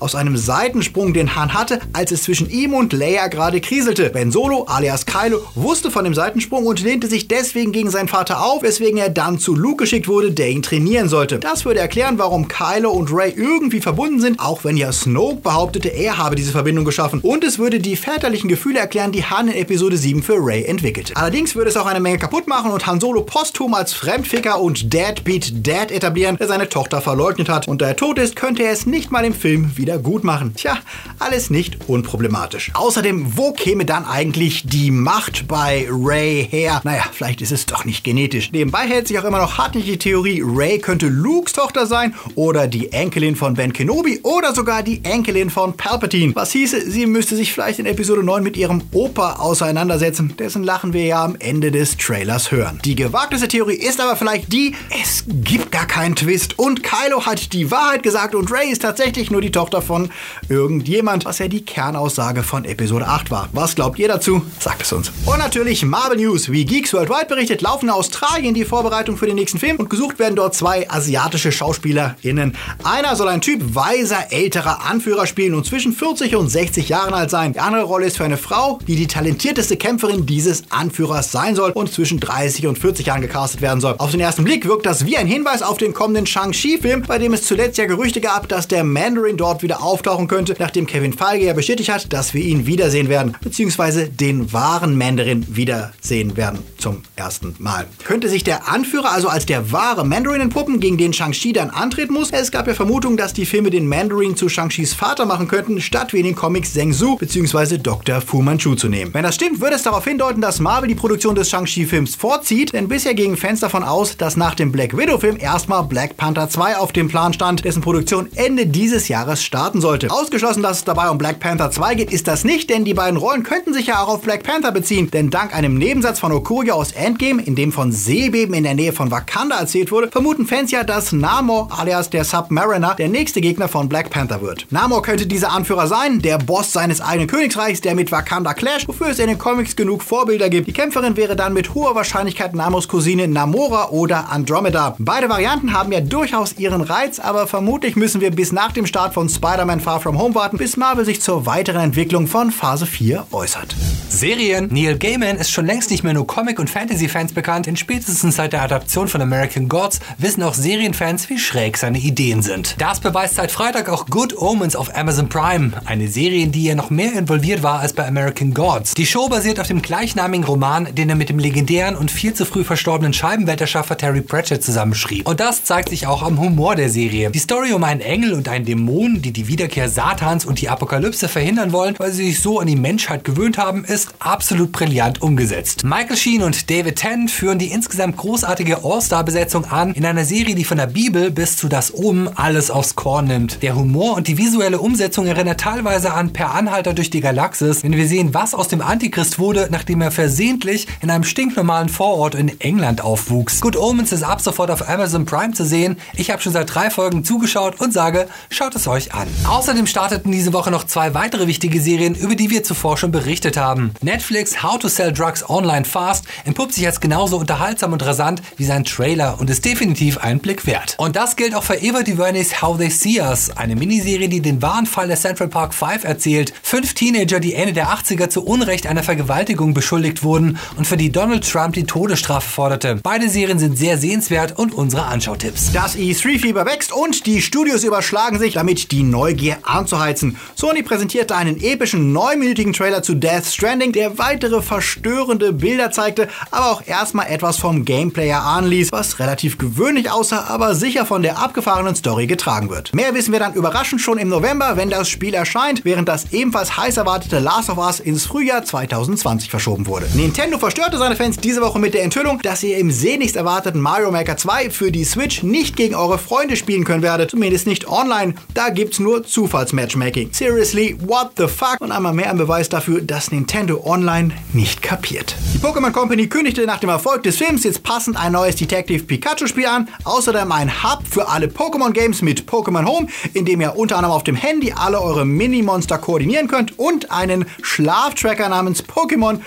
aus 0.00 0.14
einem 0.14 0.36
Seitensprung, 0.36 1.14
den 1.14 1.34
Han 1.34 1.54
hatte, 1.54 1.80
als 1.92 2.12
es 2.12 2.22
zwischen 2.22 2.50
ihm 2.50 2.74
und 2.74 2.92
Leia 2.92 3.28
gerade 3.28 3.60
kriselte. 3.60 4.10
Ben 4.10 4.30
Solo, 4.30 4.64
alias 4.68 5.06
Kylo, 5.06 5.40
wusste 5.54 5.90
von 5.90 6.04
dem 6.04 6.14
Seitensprung 6.14 6.66
und 6.66 6.82
lehnte 6.82 7.06
sich 7.06 7.28
deswegen 7.28 7.72
gegen 7.72 7.90
seinen 7.90 8.08
Vater 8.08 8.44
auf, 8.44 8.62
weswegen 8.62 8.98
er 8.98 9.08
dann 9.08 9.38
zu 9.38 9.54
Luke 9.54 9.84
geschickt 9.84 10.08
wurde, 10.08 10.32
der 10.32 10.50
ihn 10.50 10.62
trainieren 10.62 11.08
sollte. 11.08 11.38
Das 11.38 11.64
würde 11.64 11.80
erklären, 11.80 12.18
warum 12.18 12.48
Kylo 12.48 12.90
und 12.90 13.10
Ray 13.12 13.32
irgendwie 13.34 13.80
verbunden 13.80 14.20
sind, 14.20 14.40
auch 14.40 14.64
wenn 14.64 14.76
ja 14.76 14.92
Snoke 14.92 15.40
behauptete, 15.40 15.88
er 15.88 16.18
habe 16.18 16.36
diese 16.36 16.52
Verbindung 16.52 16.84
geschaffen. 16.84 17.20
Und 17.20 17.44
es 17.44 17.58
würde 17.58 17.80
die 17.80 17.96
väterlichen 17.96 18.48
Gefühle 18.48 18.80
erklären, 18.80 19.12
die 19.12 19.24
Han 19.24 19.48
in 19.48 19.54
Episode 19.54 19.96
7 19.96 20.22
für 20.22 20.36
Ray 20.38 20.64
entwickelte. 20.64 21.16
Allerdings 21.16 21.54
würde 21.54 21.70
es 21.70 21.76
auch 21.76 21.86
eine 21.86 22.00
Menge 22.00 22.18
kaputt 22.18 22.46
machen 22.46 22.70
und 22.70 22.86
Han 22.86 23.00
Solo 23.00 23.22
posthum 23.22 23.74
als 23.74 23.92
Fremdficker 23.92 24.60
und 24.60 24.92
Deadbeat 24.92 25.66
Dad 25.66 25.90
etablieren, 25.90 26.36
der 26.36 26.48
seine 26.48 26.68
Tochter 26.68 27.00
verleugnet 27.00 27.48
hat. 27.48 27.68
Und 27.68 27.80
da 27.80 27.88
er 27.88 27.96
tot 27.96 28.18
ist, 28.18 28.36
könnte 28.36 28.62
er 28.62 28.72
es 28.72 28.86
nicht 28.86 29.10
mal 29.10 29.24
im 29.24 29.34
Film 29.38 29.76
wieder 29.76 29.98
gut 29.98 30.24
machen. 30.24 30.54
Tja, 30.54 30.78
alles 31.18 31.50
nicht 31.50 31.88
unproblematisch. 31.88 32.70
Außerdem, 32.74 33.36
wo 33.36 33.52
käme 33.52 33.84
dann 33.84 34.04
eigentlich 34.04 34.66
die 34.66 34.90
Macht 34.90 35.48
bei 35.48 35.88
Ray 35.90 36.46
her? 36.50 36.80
Naja, 36.84 37.04
vielleicht 37.12 37.40
ist 37.40 37.52
es 37.52 37.66
doch 37.66 37.84
nicht 37.84 38.04
genetisch. 38.04 38.52
Nebenbei 38.52 38.86
hält 38.86 39.08
sich 39.08 39.18
auch 39.18 39.24
immer 39.24 39.38
noch 39.38 39.58
hartnäckig 39.58 39.88
die 39.88 39.98
Theorie, 39.98 40.42
Ray 40.44 40.78
könnte 40.78 41.08
Lukes 41.08 41.54
Tochter 41.54 41.86
sein 41.86 42.14
oder 42.34 42.66
die 42.66 42.92
Enkelin 42.92 43.36
von 43.36 43.54
Ben 43.54 43.72
Kenobi 43.72 44.20
oder 44.22 44.54
sogar 44.54 44.82
die 44.82 45.02
Enkelin 45.02 45.50
von 45.50 45.76
Palpatine. 45.76 46.34
Was 46.36 46.52
hieße, 46.52 46.90
sie 46.90 47.06
müsste 47.06 47.36
sich 47.36 47.52
vielleicht 47.52 47.78
in 47.78 47.86
Episode 47.86 48.22
9 48.22 48.42
mit 48.42 48.56
ihrem 48.56 48.82
Opa 48.92 49.36
auseinandersetzen, 49.36 50.34
dessen 50.38 50.62
Lachen 50.62 50.92
wir 50.92 51.04
ja 51.04 51.24
am 51.24 51.36
Ende 51.38 51.70
des 51.70 51.96
Trailers 51.96 52.52
hören. 52.52 52.80
Die 52.84 52.94
gewagteste 52.94 53.48
Theorie 53.48 53.76
ist 53.76 54.00
aber 54.00 54.14
vielleicht 54.16 54.52
die, 54.52 54.74
es 55.02 55.24
gibt 55.26 55.72
gar 55.72 55.86
keinen 55.86 56.14
Twist 56.14 56.58
und 56.58 56.82
Kylo 56.82 57.24
hat 57.24 57.52
die 57.52 57.70
Wahrheit 57.70 58.02
gesagt 58.02 58.34
und 58.34 58.52
Ray 58.52 58.70
ist 58.70 58.82
tatsächlich 58.82 59.17
nur 59.30 59.40
die 59.40 59.50
Tochter 59.50 59.82
von 59.82 60.10
irgendjemand, 60.48 61.24
was 61.24 61.38
ja 61.38 61.48
die 61.48 61.64
Kernaussage 61.64 62.42
von 62.42 62.64
Episode 62.64 63.06
8 63.06 63.30
war. 63.30 63.48
Was 63.52 63.74
glaubt 63.74 63.98
ihr 63.98 64.08
dazu? 64.08 64.42
Sagt 64.60 64.82
es 64.82 64.92
uns. 64.92 65.12
Und 65.26 65.38
natürlich 65.38 65.84
Marvel 65.84 66.18
News. 66.18 66.50
Wie 66.52 66.64
Geeks 66.64 66.92
Worldwide 66.92 67.26
berichtet, 67.26 67.60
laufen 67.60 67.86
in 67.86 67.90
Australien 67.90 68.54
die 68.54 68.64
Vorbereitung 68.64 69.16
für 69.16 69.26
den 69.26 69.34
nächsten 69.34 69.58
Film 69.58 69.76
und 69.78 69.90
gesucht 69.90 70.18
werden 70.18 70.36
dort 70.36 70.54
zwei 70.54 70.88
asiatische 70.88 71.52
SchauspielerInnen. 71.52 72.56
Einer 72.84 73.16
soll 73.16 73.28
ein 73.28 73.40
Typ 73.40 73.74
weiser, 73.74 74.30
älterer 74.30 74.84
Anführer 74.84 75.26
spielen 75.26 75.54
und 75.54 75.66
zwischen 75.66 75.92
40 75.92 76.36
und 76.36 76.48
60 76.48 76.88
Jahren 76.88 77.14
alt 77.14 77.30
sein. 77.30 77.52
Die 77.52 77.60
andere 77.60 77.82
Rolle 77.82 78.06
ist 78.06 78.16
für 78.16 78.24
eine 78.24 78.36
Frau, 78.36 78.78
die 78.86 78.96
die 78.96 79.06
talentierteste 79.06 79.76
Kämpferin 79.76 80.26
dieses 80.26 80.62
Anführers 80.70 81.32
sein 81.32 81.56
soll 81.56 81.72
und 81.72 81.92
zwischen 81.92 82.20
30 82.20 82.66
und 82.66 82.78
40 82.78 83.06
Jahren 83.06 83.22
gecastet 83.22 83.60
werden 83.60 83.80
soll. 83.80 83.94
Auf 83.98 84.10
den 84.10 84.20
ersten 84.20 84.44
Blick 84.44 84.66
wirkt 84.66 84.86
das 84.86 85.06
wie 85.06 85.16
ein 85.16 85.26
Hinweis 85.26 85.62
auf 85.62 85.78
den 85.78 85.94
kommenden 85.94 86.26
Shang-Chi-Film, 86.26 87.02
bei 87.02 87.18
dem 87.18 87.32
es 87.32 87.42
zuletzt 87.42 87.78
ja 87.78 87.86
Gerüchte 87.86 88.20
gab, 88.20 88.48
dass 88.48 88.68
der 88.68 88.84
Mandarin 89.08 89.38
dort 89.38 89.62
wieder 89.62 89.82
auftauchen 89.82 90.28
könnte, 90.28 90.54
nachdem 90.58 90.86
Kevin 90.86 91.14
Feige 91.14 91.46
ja 91.46 91.54
bestätigt 91.54 91.88
hat, 91.88 92.12
dass 92.12 92.34
wir 92.34 92.42
ihn 92.42 92.66
wiedersehen 92.66 93.08
werden, 93.08 93.34
beziehungsweise 93.40 94.06
den 94.06 94.52
wahren 94.52 94.98
Mandarin 94.98 95.46
wiedersehen 95.48 96.36
werden 96.36 96.58
zum 96.76 97.00
ersten 97.16 97.54
Mal. 97.58 97.86
Könnte 98.04 98.28
sich 98.28 98.44
der 98.44 98.68
Anführer 98.68 99.10
also 99.10 99.28
als 99.28 99.46
der 99.46 99.72
wahre 99.72 100.04
Mandarin 100.04 100.42
entpuppen, 100.42 100.78
gegen 100.78 100.98
den 100.98 101.14
Shang-Chi 101.14 101.54
dann 101.54 101.70
antreten 101.70 102.12
muss? 102.12 102.32
Es 102.32 102.50
gab 102.50 102.66
ja 102.66 102.74
Vermutungen, 102.74 103.16
dass 103.16 103.32
die 103.32 103.46
Filme 103.46 103.70
den 103.70 103.88
Mandarin 103.88 104.36
zu 104.36 104.50
Shang-Chis 104.50 104.92
Vater 104.92 105.24
machen 105.24 105.48
könnten, 105.48 105.80
statt 105.80 106.12
wie 106.12 106.18
in 106.18 106.26
den 106.26 106.34
Comics 106.34 106.74
Zheng 106.74 106.92
Su 106.92 107.16
bzw. 107.16 107.78
Dr. 107.78 108.20
Fu 108.20 108.42
Manchu 108.42 108.74
zu 108.74 108.90
nehmen. 108.90 109.14
Wenn 109.14 109.22
das 109.22 109.36
stimmt, 109.36 109.62
würde 109.62 109.76
es 109.76 109.84
darauf 109.84 110.04
hindeuten, 110.04 110.42
dass 110.42 110.60
Marvel 110.60 110.86
die 110.86 110.94
Produktion 110.94 111.34
des 111.34 111.48
Shang-Chi-Films 111.48 112.14
vorzieht, 112.14 112.74
denn 112.74 112.88
bisher 112.88 113.14
gingen 113.14 113.38
Fans 113.38 113.60
davon 113.60 113.84
aus, 113.84 114.18
dass 114.18 114.36
nach 114.36 114.54
dem 114.54 114.70
Black 114.70 114.94
Widow-Film 114.94 115.38
erstmal 115.40 115.84
Black 115.84 116.18
Panther 116.18 116.50
2 116.50 116.76
auf 116.76 116.92
dem 116.92 117.08
Plan 117.08 117.32
stand, 117.32 117.64
dessen 117.64 117.80
Produktion 117.80 118.28
Ende 118.34 118.66
dieses 118.66 118.97
Jahres 119.06 119.44
starten 119.44 119.80
sollte. 119.80 120.10
Ausgeschlossen, 120.10 120.64
dass 120.64 120.78
es 120.78 120.84
dabei 120.84 121.08
um 121.10 121.18
Black 121.18 121.38
Panther 121.38 121.70
2 121.70 121.94
geht, 121.94 122.12
ist 122.12 122.26
das 122.26 122.42
nicht, 122.42 122.68
denn 122.68 122.84
die 122.84 122.94
beiden 122.94 123.16
Rollen 123.16 123.44
könnten 123.44 123.72
sich 123.72 123.86
ja 123.86 124.02
auch 124.02 124.08
auf 124.08 124.22
Black 124.22 124.42
Panther 124.42 124.72
beziehen, 124.72 125.08
denn 125.12 125.30
dank 125.30 125.54
einem 125.54 125.74
Nebensatz 125.74 126.18
von 126.18 126.32
Okoye 126.32 126.72
aus 126.72 126.90
Endgame, 126.90 127.40
in 127.40 127.54
dem 127.54 127.70
von 127.70 127.92
Seebeben 127.92 128.54
in 128.54 128.64
der 128.64 128.74
Nähe 128.74 128.92
von 128.92 129.12
Wakanda 129.12 129.60
erzählt 129.60 129.92
wurde, 129.92 130.08
vermuten 130.08 130.46
Fans 130.46 130.72
ja, 130.72 130.82
dass 130.82 131.12
Namor 131.12 131.68
alias 131.70 132.10
der 132.10 132.24
Submariner 132.24 132.96
der 132.96 133.08
nächste 133.08 133.40
Gegner 133.40 133.68
von 133.68 133.88
Black 133.88 134.10
Panther 134.10 134.42
wird. 134.42 134.66
Namor 134.70 135.02
könnte 135.02 135.26
dieser 135.26 135.52
Anführer 135.52 135.86
sein, 135.86 136.20
der 136.20 136.38
Boss 136.38 136.72
seines 136.72 137.00
eigenen 137.00 137.28
Königreichs, 137.28 137.82
der 137.82 137.94
mit 137.94 138.10
Wakanda 138.10 138.54
clasht, 138.54 138.88
wofür 138.88 139.08
es 139.08 139.18
in 139.18 139.28
den 139.28 139.38
Comics 139.38 139.76
genug 139.76 140.02
Vorbilder 140.02 140.48
gibt. 140.48 140.66
Die 140.66 140.72
Kämpferin 140.72 141.16
wäre 141.16 141.36
dann 141.36 141.52
mit 141.52 141.74
hoher 141.74 141.94
Wahrscheinlichkeit 141.94 142.54
Namors 142.54 142.88
Cousine 142.88 143.28
Namora 143.28 143.90
oder 143.90 144.30
Andromeda. 144.30 144.96
Beide 144.98 145.28
Varianten 145.28 145.72
haben 145.72 145.92
ja 145.92 146.00
durchaus 146.00 146.58
ihren 146.58 146.80
Reiz, 146.80 147.18
aber 147.18 147.46
vermutlich 147.46 147.96
müssen 147.96 148.20
wir 148.20 148.30
bis 148.30 148.52
nach 148.52 148.72
dem 148.72 148.86
Start 148.88 149.14
von 149.14 149.28
Spider-Man 149.28 149.80
Far 149.80 150.00
From 150.00 150.18
Home 150.18 150.34
warten, 150.34 150.56
bis 150.56 150.76
Marvel 150.76 151.04
sich 151.04 151.20
zur 151.20 151.46
weiteren 151.46 151.82
Entwicklung 151.82 152.26
von 152.26 152.50
Phase 152.50 152.86
4 152.86 153.26
äußert. 153.30 153.76
Serien. 154.08 154.68
Neil 154.72 154.96
Gaiman 154.96 155.36
ist 155.36 155.50
schon 155.50 155.66
längst 155.66 155.90
nicht 155.90 156.02
mehr 156.02 156.14
nur 156.14 156.26
Comic- 156.26 156.58
und 156.58 156.70
Fantasy-Fans 156.70 157.34
bekannt, 157.34 157.66
denn 157.66 157.76
spätestens 157.76 158.36
seit 158.36 158.54
der 158.54 158.62
Adaption 158.62 159.06
von 159.06 159.20
American 159.20 159.68
Gods 159.68 160.00
wissen 160.16 160.42
auch 160.42 160.54
Serienfans, 160.54 161.28
wie 161.28 161.38
schräg 161.38 161.76
seine 161.76 161.98
Ideen 161.98 162.42
sind. 162.42 162.74
Das 162.78 163.00
beweist 163.00 163.34
seit 163.34 163.52
Freitag 163.52 163.90
auch 163.90 164.06
Good 164.06 164.36
Omens 164.36 164.74
auf 164.74 164.96
Amazon 164.96 165.28
Prime, 165.28 165.72
eine 165.84 166.08
Serie, 166.08 166.44
in 166.44 166.52
die 166.52 166.66
er 166.66 166.74
noch 166.74 166.88
mehr 166.88 167.12
involviert 167.12 167.62
war 167.62 167.80
als 167.80 167.92
bei 167.92 168.08
American 168.08 168.54
Gods. 168.54 168.94
Die 168.94 169.06
Show 169.06 169.28
basiert 169.28 169.60
auf 169.60 169.66
dem 169.66 169.82
gleichnamigen 169.82 170.44
Roman, 170.44 170.94
den 170.94 171.10
er 171.10 171.16
mit 171.16 171.28
dem 171.28 171.38
legendären 171.38 171.94
und 171.94 172.10
viel 172.10 172.32
zu 172.32 172.46
früh 172.46 172.64
verstorbenen 172.64 173.12
Scheibenwetterschaffer 173.12 173.98
Terry 173.98 174.22
Pratchett 174.22 174.64
zusammenschrieb. 174.64 175.28
Und 175.28 175.40
das 175.40 175.64
zeigt 175.64 175.90
sich 175.90 176.06
auch 176.06 176.22
am 176.22 176.40
Humor 176.40 176.74
der 176.74 176.88
Serie. 176.88 177.30
Die 177.30 177.38
Story 177.38 177.72
um 177.72 177.84
einen 177.84 178.00
Engel 178.00 178.32
und 178.32 178.48
einen 178.48 178.64
Dämon, 178.64 178.77
die 178.86 179.32
die 179.32 179.48
Wiederkehr 179.48 179.88
Satans 179.88 180.44
und 180.44 180.60
die 180.60 180.68
Apokalypse 180.68 181.28
verhindern 181.28 181.72
wollen, 181.72 181.94
weil 181.98 182.12
sie 182.12 182.26
sich 182.28 182.40
so 182.40 182.60
an 182.60 182.66
die 182.66 182.76
Menschheit 182.76 183.24
gewöhnt 183.24 183.58
haben, 183.58 183.84
ist 183.84 184.10
absolut 184.18 184.72
brillant 184.72 185.20
umgesetzt. 185.20 185.84
Michael 185.84 186.16
Sheen 186.16 186.42
und 186.42 186.70
David 186.70 186.96
Tennant 186.96 187.30
führen 187.30 187.58
die 187.58 187.72
insgesamt 187.72 188.16
großartige 188.16 188.84
All-Star-Besetzung 188.84 189.64
an 189.66 189.92
in 189.92 190.06
einer 190.06 190.24
Serie, 190.24 190.54
die 190.54 190.64
von 190.64 190.78
der 190.78 190.86
Bibel 190.86 191.30
bis 191.30 191.56
zu 191.56 191.68
das 191.68 191.92
Oben 191.92 192.28
alles 192.36 192.70
aufs 192.70 192.94
Korn 192.94 193.26
nimmt. 193.26 193.62
Der 193.62 193.74
Humor 193.74 194.16
und 194.16 194.28
die 194.28 194.38
visuelle 194.38 194.78
Umsetzung 194.78 195.26
erinnert 195.26 195.60
teilweise 195.60 196.12
an 196.12 196.32
Per 196.32 196.54
Anhalter 196.54 196.94
durch 196.94 197.10
die 197.10 197.20
Galaxis, 197.20 197.82
wenn 197.82 197.96
wir 197.96 198.06
sehen, 198.06 198.34
was 198.34 198.54
aus 198.54 198.68
dem 198.68 198.80
Antichrist 198.80 199.38
wurde, 199.38 199.68
nachdem 199.70 200.00
er 200.00 200.10
versehentlich 200.10 200.86
in 201.00 201.10
einem 201.10 201.24
stinknormalen 201.24 201.88
Vorort 201.88 202.34
in 202.34 202.60
England 202.60 203.02
aufwuchs. 203.02 203.60
Good 203.60 203.76
Omens 203.76 204.12
ist 204.12 204.22
ab 204.22 204.40
sofort 204.40 204.70
auf 204.70 204.88
Amazon 204.88 205.24
Prime 205.24 205.52
zu 205.52 205.64
sehen. 205.64 205.96
Ich 206.14 206.30
habe 206.30 206.42
schon 206.42 206.52
seit 206.52 206.74
drei 206.74 206.90
Folgen 206.90 207.24
zugeschaut 207.24 207.80
und 207.80 207.92
sage, 207.92 208.28
schaut 208.50 208.67
Schaut 208.68 208.76
es 208.76 208.86
euch 208.86 209.14
an. 209.14 209.26
Außerdem 209.48 209.86
starteten 209.86 210.30
diese 210.30 210.52
Woche 210.52 210.70
noch 210.70 210.84
zwei 210.84 211.14
weitere 211.14 211.46
wichtige 211.46 211.80
Serien, 211.80 212.14
über 212.14 212.34
die 212.34 212.50
wir 212.50 212.64
zuvor 212.64 212.98
schon 212.98 213.10
berichtet 213.10 213.56
haben. 213.56 213.94
Netflix 214.02 214.62
How 214.62 214.78
to 214.78 214.88
Sell 214.88 215.10
Drugs 215.10 215.48
Online 215.48 215.86
Fast 215.86 216.26
entpuppt 216.44 216.74
sich 216.74 216.84
als 216.84 217.00
genauso 217.00 217.38
unterhaltsam 217.38 217.94
und 217.94 218.04
rasant 218.04 218.42
wie 218.58 218.66
sein 218.66 218.84
Trailer 218.84 219.40
und 219.40 219.48
ist 219.48 219.64
definitiv 219.64 220.18
einen 220.18 220.40
Blick 220.40 220.66
wert. 220.66 220.96
Und 220.98 221.16
das 221.16 221.36
gilt 221.36 221.54
auch 221.54 221.62
für 221.62 221.76
Eva 221.76 222.02
DuVernay's 222.02 222.60
How 222.60 222.76
They 222.76 222.90
See 222.90 223.22
Us, 223.22 223.48
eine 223.56 223.74
Miniserie, 223.74 224.28
die 224.28 224.42
den 224.42 224.60
wahren 224.60 224.84
Fall 224.84 225.08
der 225.08 225.16
Central 225.16 225.48
Park 225.48 225.72
5 225.72 226.04
erzählt. 226.04 226.52
Fünf 226.62 226.92
Teenager, 226.92 227.40
die 227.40 227.54
Ende 227.54 227.72
der 227.72 227.88
80er 227.88 228.28
zu 228.28 228.44
Unrecht 228.44 228.86
einer 228.86 229.02
Vergewaltigung 229.02 229.72
beschuldigt 229.72 230.22
wurden 230.22 230.58
und 230.76 230.86
für 230.86 230.98
die 230.98 231.10
Donald 231.10 231.50
Trump 231.50 231.72
die 231.72 231.84
Todesstrafe 231.84 232.50
forderte. 232.50 233.00
Beide 233.02 233.30
Serien 233.30 233.58
sind 233.58 233.78
sehr 233.78 233.96
sehenswert 233.96 234.58
und 234.58 234.74
unsere 234.74 235.06
Anschautipps. 235.06 235.72
Das 235.72 235.96
E3-Fieber 235.96 236.66
wächst 236.66 236.92
und 236.92 237.24
die 237.24 237.40
Studios 237.40 237.82
überschlagen 237.82 238.38
sich, 238.38 238.57
damit 238.58 238.90
die 238.90 239.04
Neugier 239.04 239.58
anzuheizen. 239.62 240.36
Sony 240.56 240.82
präsentierte 240.82 241.36
einen 241.36 241.60
epischen 241.60 242.12
neunminütigen 242.12 242.72
Trailer 242.72 243.04
zu 243.04 243.14
Death 243.14 243.46
Stranding, 243.46 243.92
der 243.92 244.18
weitere 244.18 244.62
verstörende 244.62 245.52
Bilder 245.52 245.92
zeigte, 245.92 246.26
aber 246.50 246.72
auch 246.72 246.82
erstmal 246.84 247.28
etwas 247.28 247.58
vom 247.58 247.84
Gameplayer 247.84 248.42
anließ, 248.42 248.90
was 248.90 249.20
relativ 249.20 249.58
gewöhnlich 249.58 250.10
aussah, 250.10 250.46
aber 250.48 250.74
sicher 250.74 251.06
von 251.06 251.22
der 251.22 251.38
abgefahrenen 251.38 251.94
Story 251.94 252.26
getragen 252.26 252.68
wird. 252.68 252.92
Mehr 252.92 253.14
wissen 253.14 253.32
wir 253.32 253.38
dann 253.38 253.54
überraschend 253.54 254.00
schon 254.00 254.18
im 254.18 254.28
November, 254.28 254.76
wenn 254.76 254.90
das 254.90 255.08
Spiel 255.08 255.34
erscheint, 255.34 255.84
während 255.84 256.08
das 256.08 256.32
ebenfalls 256.32 256.76
heiß 256.76 256.96
erwartete 256.96 257.38
Last 257.38 257.70
of 257.70 257.78
Us 257.78 258.00
ins 258.00 258.26
Frühjahr 258.26 258.64
2020 258.64 259.50
verschoben 259.50 259.86
wurde. 259.86 260.08
Nintendo 260.14 260.58
verstörte 260.58 260.98
seine 260.98 261.14
Fans 261.14 261.36
diese 261.36 261.60
Woche 261.60 261.78
mit 261.78 261.94
der 261.94 262.02
Enthüllung, 262.02 262.40
dass 262.42 262.64
ihr 262.64 262.76
im 262.78 262.90
sehnlichst 262.90 263.36
erwarteten 263.36 263.80
Mario 263.80 264.10
Maker 264.10 264.36
2 264.36 264.70
für 264.70 264.90
die 264.90 265.04
Switch 265.04 265.44
nicht 265.44 265.76
gegen 265.76 265.94
eure 265.94 266.18
Freunde 266.18 266.56
spielen 266.56 266.84
können 266.84 267.02
werdet, 267.02 267.30
zumindest 267.30 267.68
nicht 267.68 267.86
online. 267.88 268.34
Da 268.54 268.70
gibt's 268.70 268.98
nur 268.98 269.24
Zufallsmatchmaking. 269.24 270.30
Seriously, 270.32 270.96
what 271.00 271.32
the 271.36 271.46
fuck? 271.46 271.76
Und 271.80 271.92
einmal 271.92 272.12
mehr 272.12 272.30
ein 272.30 272.38
Beweis 272.38 272.68
dafür, 272.68 273.00
dass 273.00 273.30
Nintendo 273.30 273.82
Online 273.84 274.32
nicht 274.52 274.82
kapiert. 274.82 275.36
Die 275.54 275.58
Pokémon 275.58 275.92
Company 275.92 276.26
kündigte 276.26 276.66
nach 276.66 276.80
dem 276.80 276.90
Erfolg 276.90 277.22
des 277.22 277.36
Films 277.36 277.64
jetzt 277.64 277.82
passend 277.82 278.16
ein 278.16 278.32
neues 278.32 278.56
Detective 278.56 279.04
Pikachu 279.04 279.46
Spiel 279.46 279.66
an, 279.66 279.88
außerdem 280.04 280.50
ein 280.50 280.82
Hub 280.82 281.06
für 281.08 281.28
alle 281.28 281.46
Pokémon 281.46 281.92
Games 281.92 282.22
mit 282.22 282.50
Pokémon 282.50 282.84
Home, 282.84 283.06
in 283.34 283.44
dem 283.44 283.60
ihr 283.60 283.76
unter 283.76 283.96
anderem 283.96 284.14
auf 284.14 284.24
dem 284.24 284.36
Handy 284.36 284.72
alle 284.72 285.00
eure 285.00 285.24
Mini-Monster 285.24 285.98
koordinieren 285.98 286.48
könnt 286.48 286.78
und 286.78 287.10
einen 287.10 287.44
Schlaftracker 287.62 288.48
namens 288.48 288.82
Pokémon 288.82 289.40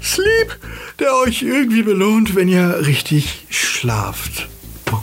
Sleep, 0.00 0.56
der 0.98 1.14
euch 1.16 1.42
irgendwie 1.42 1.82
belohnt, 1.82 2.34
wenn 2.34 2.48
ihr 2.48 2.86
richtig 2.86 3.46
schlaft. 3.50 4.48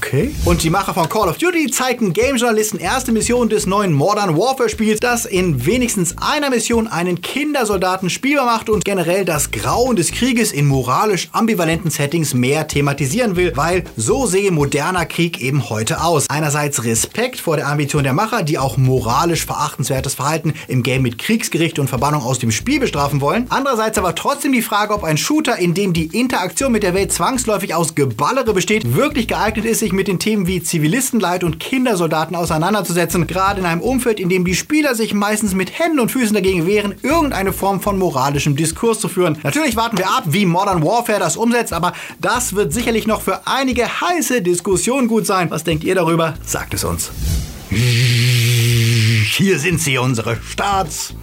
Okay. 0.02 0.34
Und 0.46 0.64
die 0.64 0.70
Macher 0.70 0.94
von 0.94 1.10
Call 1.10 1.28
of 1.28 1.38
Duty 1.38 1.70
zeigten 1.70 2.14
Game-Journalisten 2.14 2.80
erste 2.80 3.12
Mission 3.12 3.50
des 3.50 3.66
neuen 3.66 3.92
Modern 3.92 4.38
Warfare-Spiels, 4.38 5.02
das 5.02 5.26
in 5.26 5.66
wenigstens 5.66 6.16
einer 6.18 6.50
Mission 6.50 6.88
einen 6.88 7.22
Kindersoldaten 7.22 8.10
spielbar 8.10 8.46
macht 8.46 8.70
und 8.70 8.86
generell 8.86 9.26
das 9.26 9.52
Grauen 9.52 9.98
des 9.98 10.14
Krieges 10.14 10.54
in 10.54 10.68
moralisch 10.68 11.28
ambivalenten 11.34 11.92
Settings 11.92 12.34
mehr 12.34 12.68
thematisieren 12.68 13.36
will, 13.36 13.52
weil 13.56 13.84
so 13.98 14.26
sehe 14.26 14.52
moderner 14.52 15.06
Krieg 15.06 15.42
eben 15.42 15.70
heute 15.70 16.02
aus. 16.02 16.30
Einerseits 16.30 16.86
Respekt 16.86 17.42
vor 17.42 17.58
der 17.58 17.68
Ambition 17.68 18.04
der 18.04 18.14
Macher, 18.14 18.44
die 18.44 18.58
auch 18.58 18.78
moralisch 18.78 19.46
verachtenswertes 19.46 20.16
Verhalten 20.16 20.54
im 20.70 20.82
Game 20.82 21.02
mit 21.02 21.18
Kriegsgericht 21.18 21.78
und 21.78 21.90
Verbannung 21.90 22.24
aus 22.24 22.40
dem 22.40 22.52
Spiel 22.52 22.80
bestrafen 22.80 23.20
wollen. 23.20 23.48
Andererseits 23.50 23.98
aber 23.98 24.16
trotzdem 24.16 24.54
die 24.54 24.62
Frage, 24.62 24.94
ob 24.94 25.04
ein 25.04 25.18
Shooter, 25.18 25.58
in 25.58 25.74
dem 25.74 25.92
die 25.92 26.18
Interaktion 26.18 26.72
mit 26.72 26.84
der 26.84 26.94
Welt 26.94 27.12
zwangsläufig 27.12 27.76
aus 27.76 27.96
Geballere 27.96 28.54
besteht, 28.54 28.96
wirklich 28.96 29.28
geeignet 29.28 29.66
ist, 29.66 29.80
sich 29.80 29.89
mit 29.94 30.08
den 30.08 30.20
Themen 30.20 30.48
wie 30.48 30.62
Zivilistenleid 30.62 31.44
und 31.44 31.60
Kindersoldaten 31.60 32.36
auseinanderzusetzen, 32.36 33.28
gerade 33.28 33.60
in 33.60 33.66
einem 33.66 33.82
Umfeld, 33.82 34.20
in 34.20 34.30
dem 34.30 34.46
die 34.46 34.56
Spieler 34.56 34.96
sich 34.96 35.14
meistens 35.14 35.54
mit 35.54 35.78
Händen 35.78 36.00
und 36.00 36.12
Füßen 36.12 36.34
dagegen 36.34 36.66
wehren, 36.66 36.96
irgendeine 37.04 37.54
Form 37.54 37.82
von 37.82 37.98
moralischem 37.98 38.56
Diskurs 38.56 39.00
zu 39.00 39.08
führen. 39.08 39.38
Natürlich 39.44 39.76
warten 39.76 39.98
wir 39.98 40.08
ab, 40.10 40.24
wie 40.28 40.46
Modern 40.46 40.84
Warfare 40.84 41.20
das 41.20 41.38
umsetzt, 41.38 41.74
aber 41.74 41.94
das 42.20 42.56
wird 42.56 42.74
sicherlich 42.74 43.08
noch 43.08 43.22
für 43.22 43.48
einige 43.48 43.86
heiße 44.02 44.42
Diskussionen 44.42 45.08
gut 45.08 45.26
sein. 45.26 45.52
Was 45.52 45.64
denkt 45.64 45.84
ihr 45.84 45.96
darüber? 45.96 46.36
Sagt 46.46 46.74
es 46.74 46.84
uns. 46.84 47.12
Hier 47.70 49.60
sind 49.60 49.80
sie, 49.80 49.98
unsere 49.98 50.38
Starts 50.42 51.14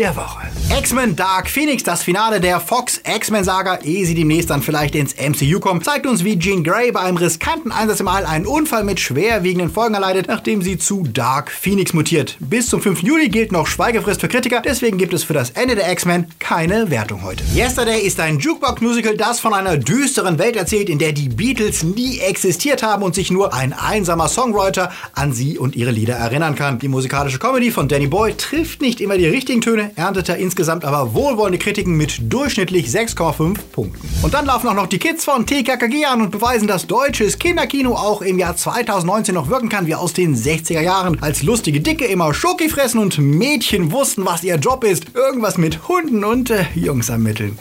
der 0.00 0.16
Woche. 0.16 0.48
X-Men 0.78 1.14
Dark 1.14 1.50
Phoenix, 1.50 1.82
das 1.82 2.02
Finale 2.02 2.40
der 2.40 2.58
Fox 2.58 3.02
X-Men-Saga, 3.04 3.80
ehe 3.82 4.06
sie 4.06 4.14
demnächst 4.14 4.48
dann 4.48 4.62
vielleicht 4.62 4.94
ins 4.94 5.14
MCU 5.14 5.60
kommt, 5.60 5.84
zeigt 5.84 6.06
uns, 6.06 6.24
wie 6.24 6.38
Jean 6.38 6.64
Grey 6.64 6.90
bei 6.90 7.00
einem 7.00 7.18
riskanten 7.18 7.70
Einsatz 7.70 8.00
im 8.00 8.08
All 8.08 8.24
einen 8.24 8.46
Unfall 8.46 8.84
mit 8.84 8.98
schwerwiegenden 8.98 9.70
Folgen 9.70 9.92
erleidet, 9.94 10.28
nachdem 10.28 10.62
sie 10.62 10.78
zu 10.78 11.02
Dark 11.02 11.50
Phoenix 11.50 11.92
mutiert. 11.92 12.36
Bis 12.40 12.68
zum 12.68 12.80
5. 12.80 13.02
Juli 13.02 13.28
gilt 13.28 13.52
noch 13.52 13.66
Schweigefrist 13.66 14.22
für 14.22 14.28
Kritiker, 14.28 14.62
deswegen 14.64 14.96
gibt 14.96 15.12
es 15.12 15.22
für 15.22 15.34
das 15.34 15.50
Ende 15.50 15.74
der 15.74 15.92
X-Men 15.92 16.28
keine 16.38 16.90
Wertung 16.90 17.22
heute. 17.22 17.44
Yesterday 17.54 18.00
ist 18.00 18.20
ein 18.20 18.38
Jukebox-Musical, 18.38 19.18
das 19.18 19.38
von 19.38 19.52
einer 19.52 19.76
düsteren 19.76 20.38
Welt 20.38 20.56
erzählt, 20.56 20.88
in 20.88 20.98
der 20.98 21.12
die 21.12 21.28
Beatles 21.28 21.82
nie 21.82 22.20
existiert 22.20 22.82
haben 22.82 23.02
und 23.02 23.14
sich 23.14 23.30
nur 23.30 23.52
ein 23.52 23.74
einsamer 23.74 24.28
Songwriter 24.28 24.92
an 25.12 25.34
sie 25.34 25.58
und 25.58 25.76
ihre 25.76 25.90
Lieder 25.90 26.14
erinnern 26.14 26.54
kann. 26.54 26.78
Die 26.78 26.88
musikalische 26.88 27.38
Comedy 27.38 27.70
von 27.70 27.86
Danny 27.86 28.06
Boy 28.06 28.34
trifft 28.34 28.80
nicht 28.80 29.02
immer 29.02 29.18
die 29.18 29.26
richtigen 29.26 29.60
Töne, 29.60 29.89
erntete 29.96 30.32
insgesamt 30.34 30.84
aber 30.84 31.14
wohlwollende 31.14 31.58
Kritiken 31.58 31.96
mit 31.96 32.32
durchschnittlich 32.32 32.88
6,5 32.88 33.58
Punkten. 33.72 34.08
Und 34.22 34.34
dann 34.34 34.46
laufen 34.46 34.68
auch 34.68 34.74
noch 34.74 34.86
die 34.86 34.98
Kids 34.98 35.24
von 35.24 35.46
TKKG 35.46 36.04
an 36.06 36.22
und 36.22 36.30
beweisen, 36.30 36.66
dass 36.68 36.86
deutsches 36.86 37.38
Kinderkino 37.38 37.94
auch 37.94 38.22
im 38.22 38.38
Jahr 38.38 38.56
2019 38.56 39.34
noch 39.34 39.48
wirken 39.48 39.68
kann 39.68 39.86
wie 39.86 39.94
aus 39.94 40.12
den 40.12 40.36
60er 40.36 40.80
Jahren. 40.80 41.22
Als 41.22 41.42
lustige 41.42 41.80
Dicke 41.80 42.06
immer 42.06 42.34
Schoki 42.34 42.68
fressen 42.68 43.00
und 43.00 43.18
Mädchen 43.18 43.92
wussten, 43.92 44.24
was 44.24 44.44
ihr 44.44 44.56
Job 44.56 44.84
ist. 44.84 45.06
Irgendwas 45.14 45.58
mit 45.58 45.88
Hunden 45.88 46.24
und 46.24 46.50
äh, 46.50 46.64
Jungs 46.74 47.08
ermitteln. 47.08 47.58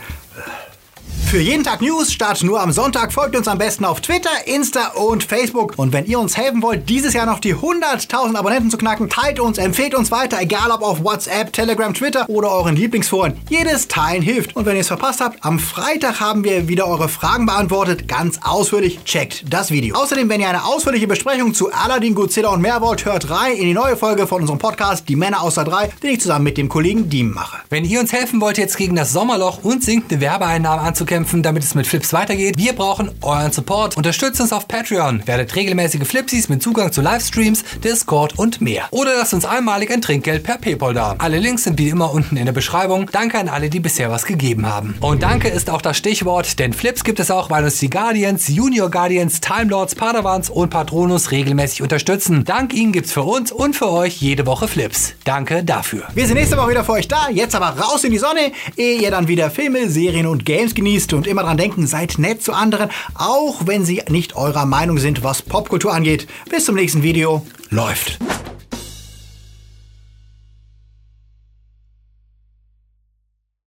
Für 1.29 1.39
jeden 1.39 1.63
Tag 1.63 1.79
News, 1.83 2.12
Start 2.12 2.41
nur 2.41 2.59
am 2.59 2.71
Sonntag, 2.71 3.13
folgt 3.13 3.36
uns 3.36 3.48
am 3.48 3.59
besten 3.59 3.86
auf 3.86 4.01
Twitter, 4.01 4.31
Insta 4.48 4.93
und 4.95 5.24
Facebook. 5.24 5.75
Und 5.77 5.93
wenn 5.93 6.07
ihr 6.07 6.19
uns 6.19 6.36
helfen 6.36 6.63
wollt, 6.63 6.89
dieses 6.89 7.13
Jahr 7.13 7.27
noch 7.27 7.38
die 7.38 7.53
100.000 7.53 8.36
Abonnenten 8.36 8.71
zu 8.71 8.79
knacken, 8.79 9.12
teilt 9.12 9.39
uns, 9.39 9.59
empfehlt 9.59 9.93
uns 9.93 10.09
weiter, 10.09 10.41
egal 10.41 10.71
ob 10.71 10.81
auf 10.81 11.03
WhatsApp, 11.03 11.53
Telegram, 11.53 11.93
Twitter 11.93 12.27
oder 12.29 12.50
euren 12.50 12.75
Lieblingsforen. 12.75 13.38
Jedes 13.48 13.88
Teilen 13.88 14.24
hilft. 14.24 14.55
Und 14.55 14.65
wenn 14.65 14.74
ihr 14.74 14.81
es 14.81 14.88
verpasst 14.88 15.21
habt, 15.21 15.45
am 15.45 15.59
Freitag 15.59 16.19
haben 16.19 16.43
wir 16.43 16.67
wieder 16.67 16.88
eure 16.88 17.09
Fragen 17.09 17.45
beantwortet, 17.45 18.07
ganz 18.07 18.39
ausführlich. 18.41 19.03
Checkt 19.03 19.53
das 19.53 19.69
Video. 19.69 19.98
Außerdem, 19.98 20.29
wenn 20.29 20.41
ihr 20.41 20.50
eine 20.50 20.65
ausführliche 20.65 21.05
Besprechung 21.05 21.53
zu 21.53 21.71
Aladdin, 21.71 22.15
Godzilla 22.15 22.50
und 22.50 22.62
mehr 22.62 22.81
wollt, 22.81 23.05
hört 23.05 23.29
rein 23.29 23.53
in 23.55 23.65
die 23.65 23.74
neue 23.75 23.98
Folge 23.98 24.25
von 24.25 24.41
unserem 24.41 24.57
Podcast 24.57 25.07
Die 25.07 25.15
Männer 25.15 25.43
außer 25.43 25.63
drei, 25.63 25.91
den 26.01 26.09
ich 26.09 26.21
zusammen 26.21 26.45
mit 26.45 26.57
dem 26.57 26.69
Kollegen 26.69 27.07
Diem 27.07 27.36
mache. 27.36 27.59
Wenn 27.69 27.86
ihr 27.86 28.00
uns 28.00 28.13
helfen 28.13 28.41
wollt, 28.41 28.57
jetzt 28.57 28.77
gegen 28.77 28.95
das 28.95 29.13
Sommerloch 29.13 29.63
und 29.63 29.83
sinkende 29.83 30.21
Werbeeinnahmen 30.21 30.83
anzukämpfen, 30.83 31.19
kämpfen, 31.20 31.44
damit 31.44 31.66
es 31.66 31.76
mit 31.76 31.86
Flips 31.86 32.14
weitergeht. 32.14 32.58
Wir 32.58 32.72
brauchen 32.72 33.12
euren 33.22 33.52
Support. 33.52 33.98
Unterstützt 33.98 34.40
uns 34.40 34.54
auf 34.54 34.70
Patreon. 34.70 35.22
Werdet 35.26 35.54
regelmäßige 35.54 36.08
Flipsies 36.08 36.48
mit 36.48 36.64
Zugang 36.64 36.94
zu 36.94 37.02
Livestreams, 37.02 37.66
Discord 37.84 38.40
und 38.40 38.62
mehr. 38.62 38.88
Oder 38.92 39.18
lasst 39.18 39.34
uns 39.34 39.44
einmalig 39.44 39.92
ein 39.92 40.02
Trinkgeld 40.02 40.44
per 40.44 40.58
PayPal 40.58 40.94
da. 40.94 41.16
Alle 41.18 41.40
Links 41.40 41.66
sind 41.66 41.78
wie 41.78 41.90
immer 41.90 42.14
unten 42.14 42.38
in 42.38 42.46
der 42.46 42.54
Beschreibung. 42.54 43.10
Danke 43.12 43.38
an 43.38 43.50
alle, 43.50 43.70
die 43.70 43.82
bisher 43.82 44.10
was 44.10 44.26
gegeben 44.26 44.66
haben. 44.66 44.96
Und 45.02 45.22
danke 45.22 45.50
ist 45.50 45.70
auch 45.70 45.82
das 45.82 45.98
Stichwort, 45.98 46.58
denn 46.58 46.72
Flips 46.72 47.04
gibt 47.04 47.20
es 47.20 47.32
auch, 47.32 47.50
weil 47.50 47.66
uns 47.66 47.80
die 47.80 47.90
Guardians, 47.90 48.48
Junior 48.48 48.90
Guardians, 48.90 49.42
Time 49.42 49.66
Lords, 49.72 49.96
Padawans 49.96 50.50
und 50.50 50.70
Patronus 50.70 51.32
regelmäßig 51.32 51.82
unterstützen. 51.82 52.46
Dank 52.46 52.74
ihnen 52.74 52.94
gibt's 52.94 53.12
für 53.12 53.24
uns 53.24 53.52
und 53.52 53.76
für 53.76 53.92
euch 53.92 54.22
jede 54.22 54.46
Woche 54.46 54.70
Flips. 54.70 55.16
Danke 55.26 55.66
dafür. 55.66 56.04
Wir 56.16 56.26
sind 56.28 56.38
nächste 56.38 56.56
Woche 56.56 56.70
wieder 56.70 56.86
für 56.86 56.94
euch 56.94 57.10
da. 57.10 57.28
Jetzt 57.30 57.56
aber 57.56 57.78
raus 57.78 58.06
in 58.06 58.12
die 58.12 58.20
Sonne, 58.20 58.54
ehe 58.78 59.02
ihr 59.02 59.12
dann 59.12 59.28
wieder 59.28 59.52
Filme, 59.52 59.90
Serien 59.90 60.26
und 60.26 60.46
Games 60.46 60.74
genießt 60.74 61.09
und 61.13 61.28
immer 61.28 61.44
dran 61.44 61.58
denken, 61.58 61.88
seid 61.88 62.18
nett 62.18 62.44
zu 62.44 62.54
anderen, 62.54 62.89
auch 63.16 63.66
wenn 63.66 63.86
sie 63.86 64.01
nicht 64.10 64.36
eurer 64.36 64.66
Meinung 64.66 64.98
sind, 64.98 65.24
was 65.24 65.42
Popkultur 65.42 65.94
angeht. 65.94 66.28
Bis 66.50 66.66
zum 66.66 66.75
nächsten 66.75 67.04
Video. 67.04 67.46
Läuft. 67.70 68.20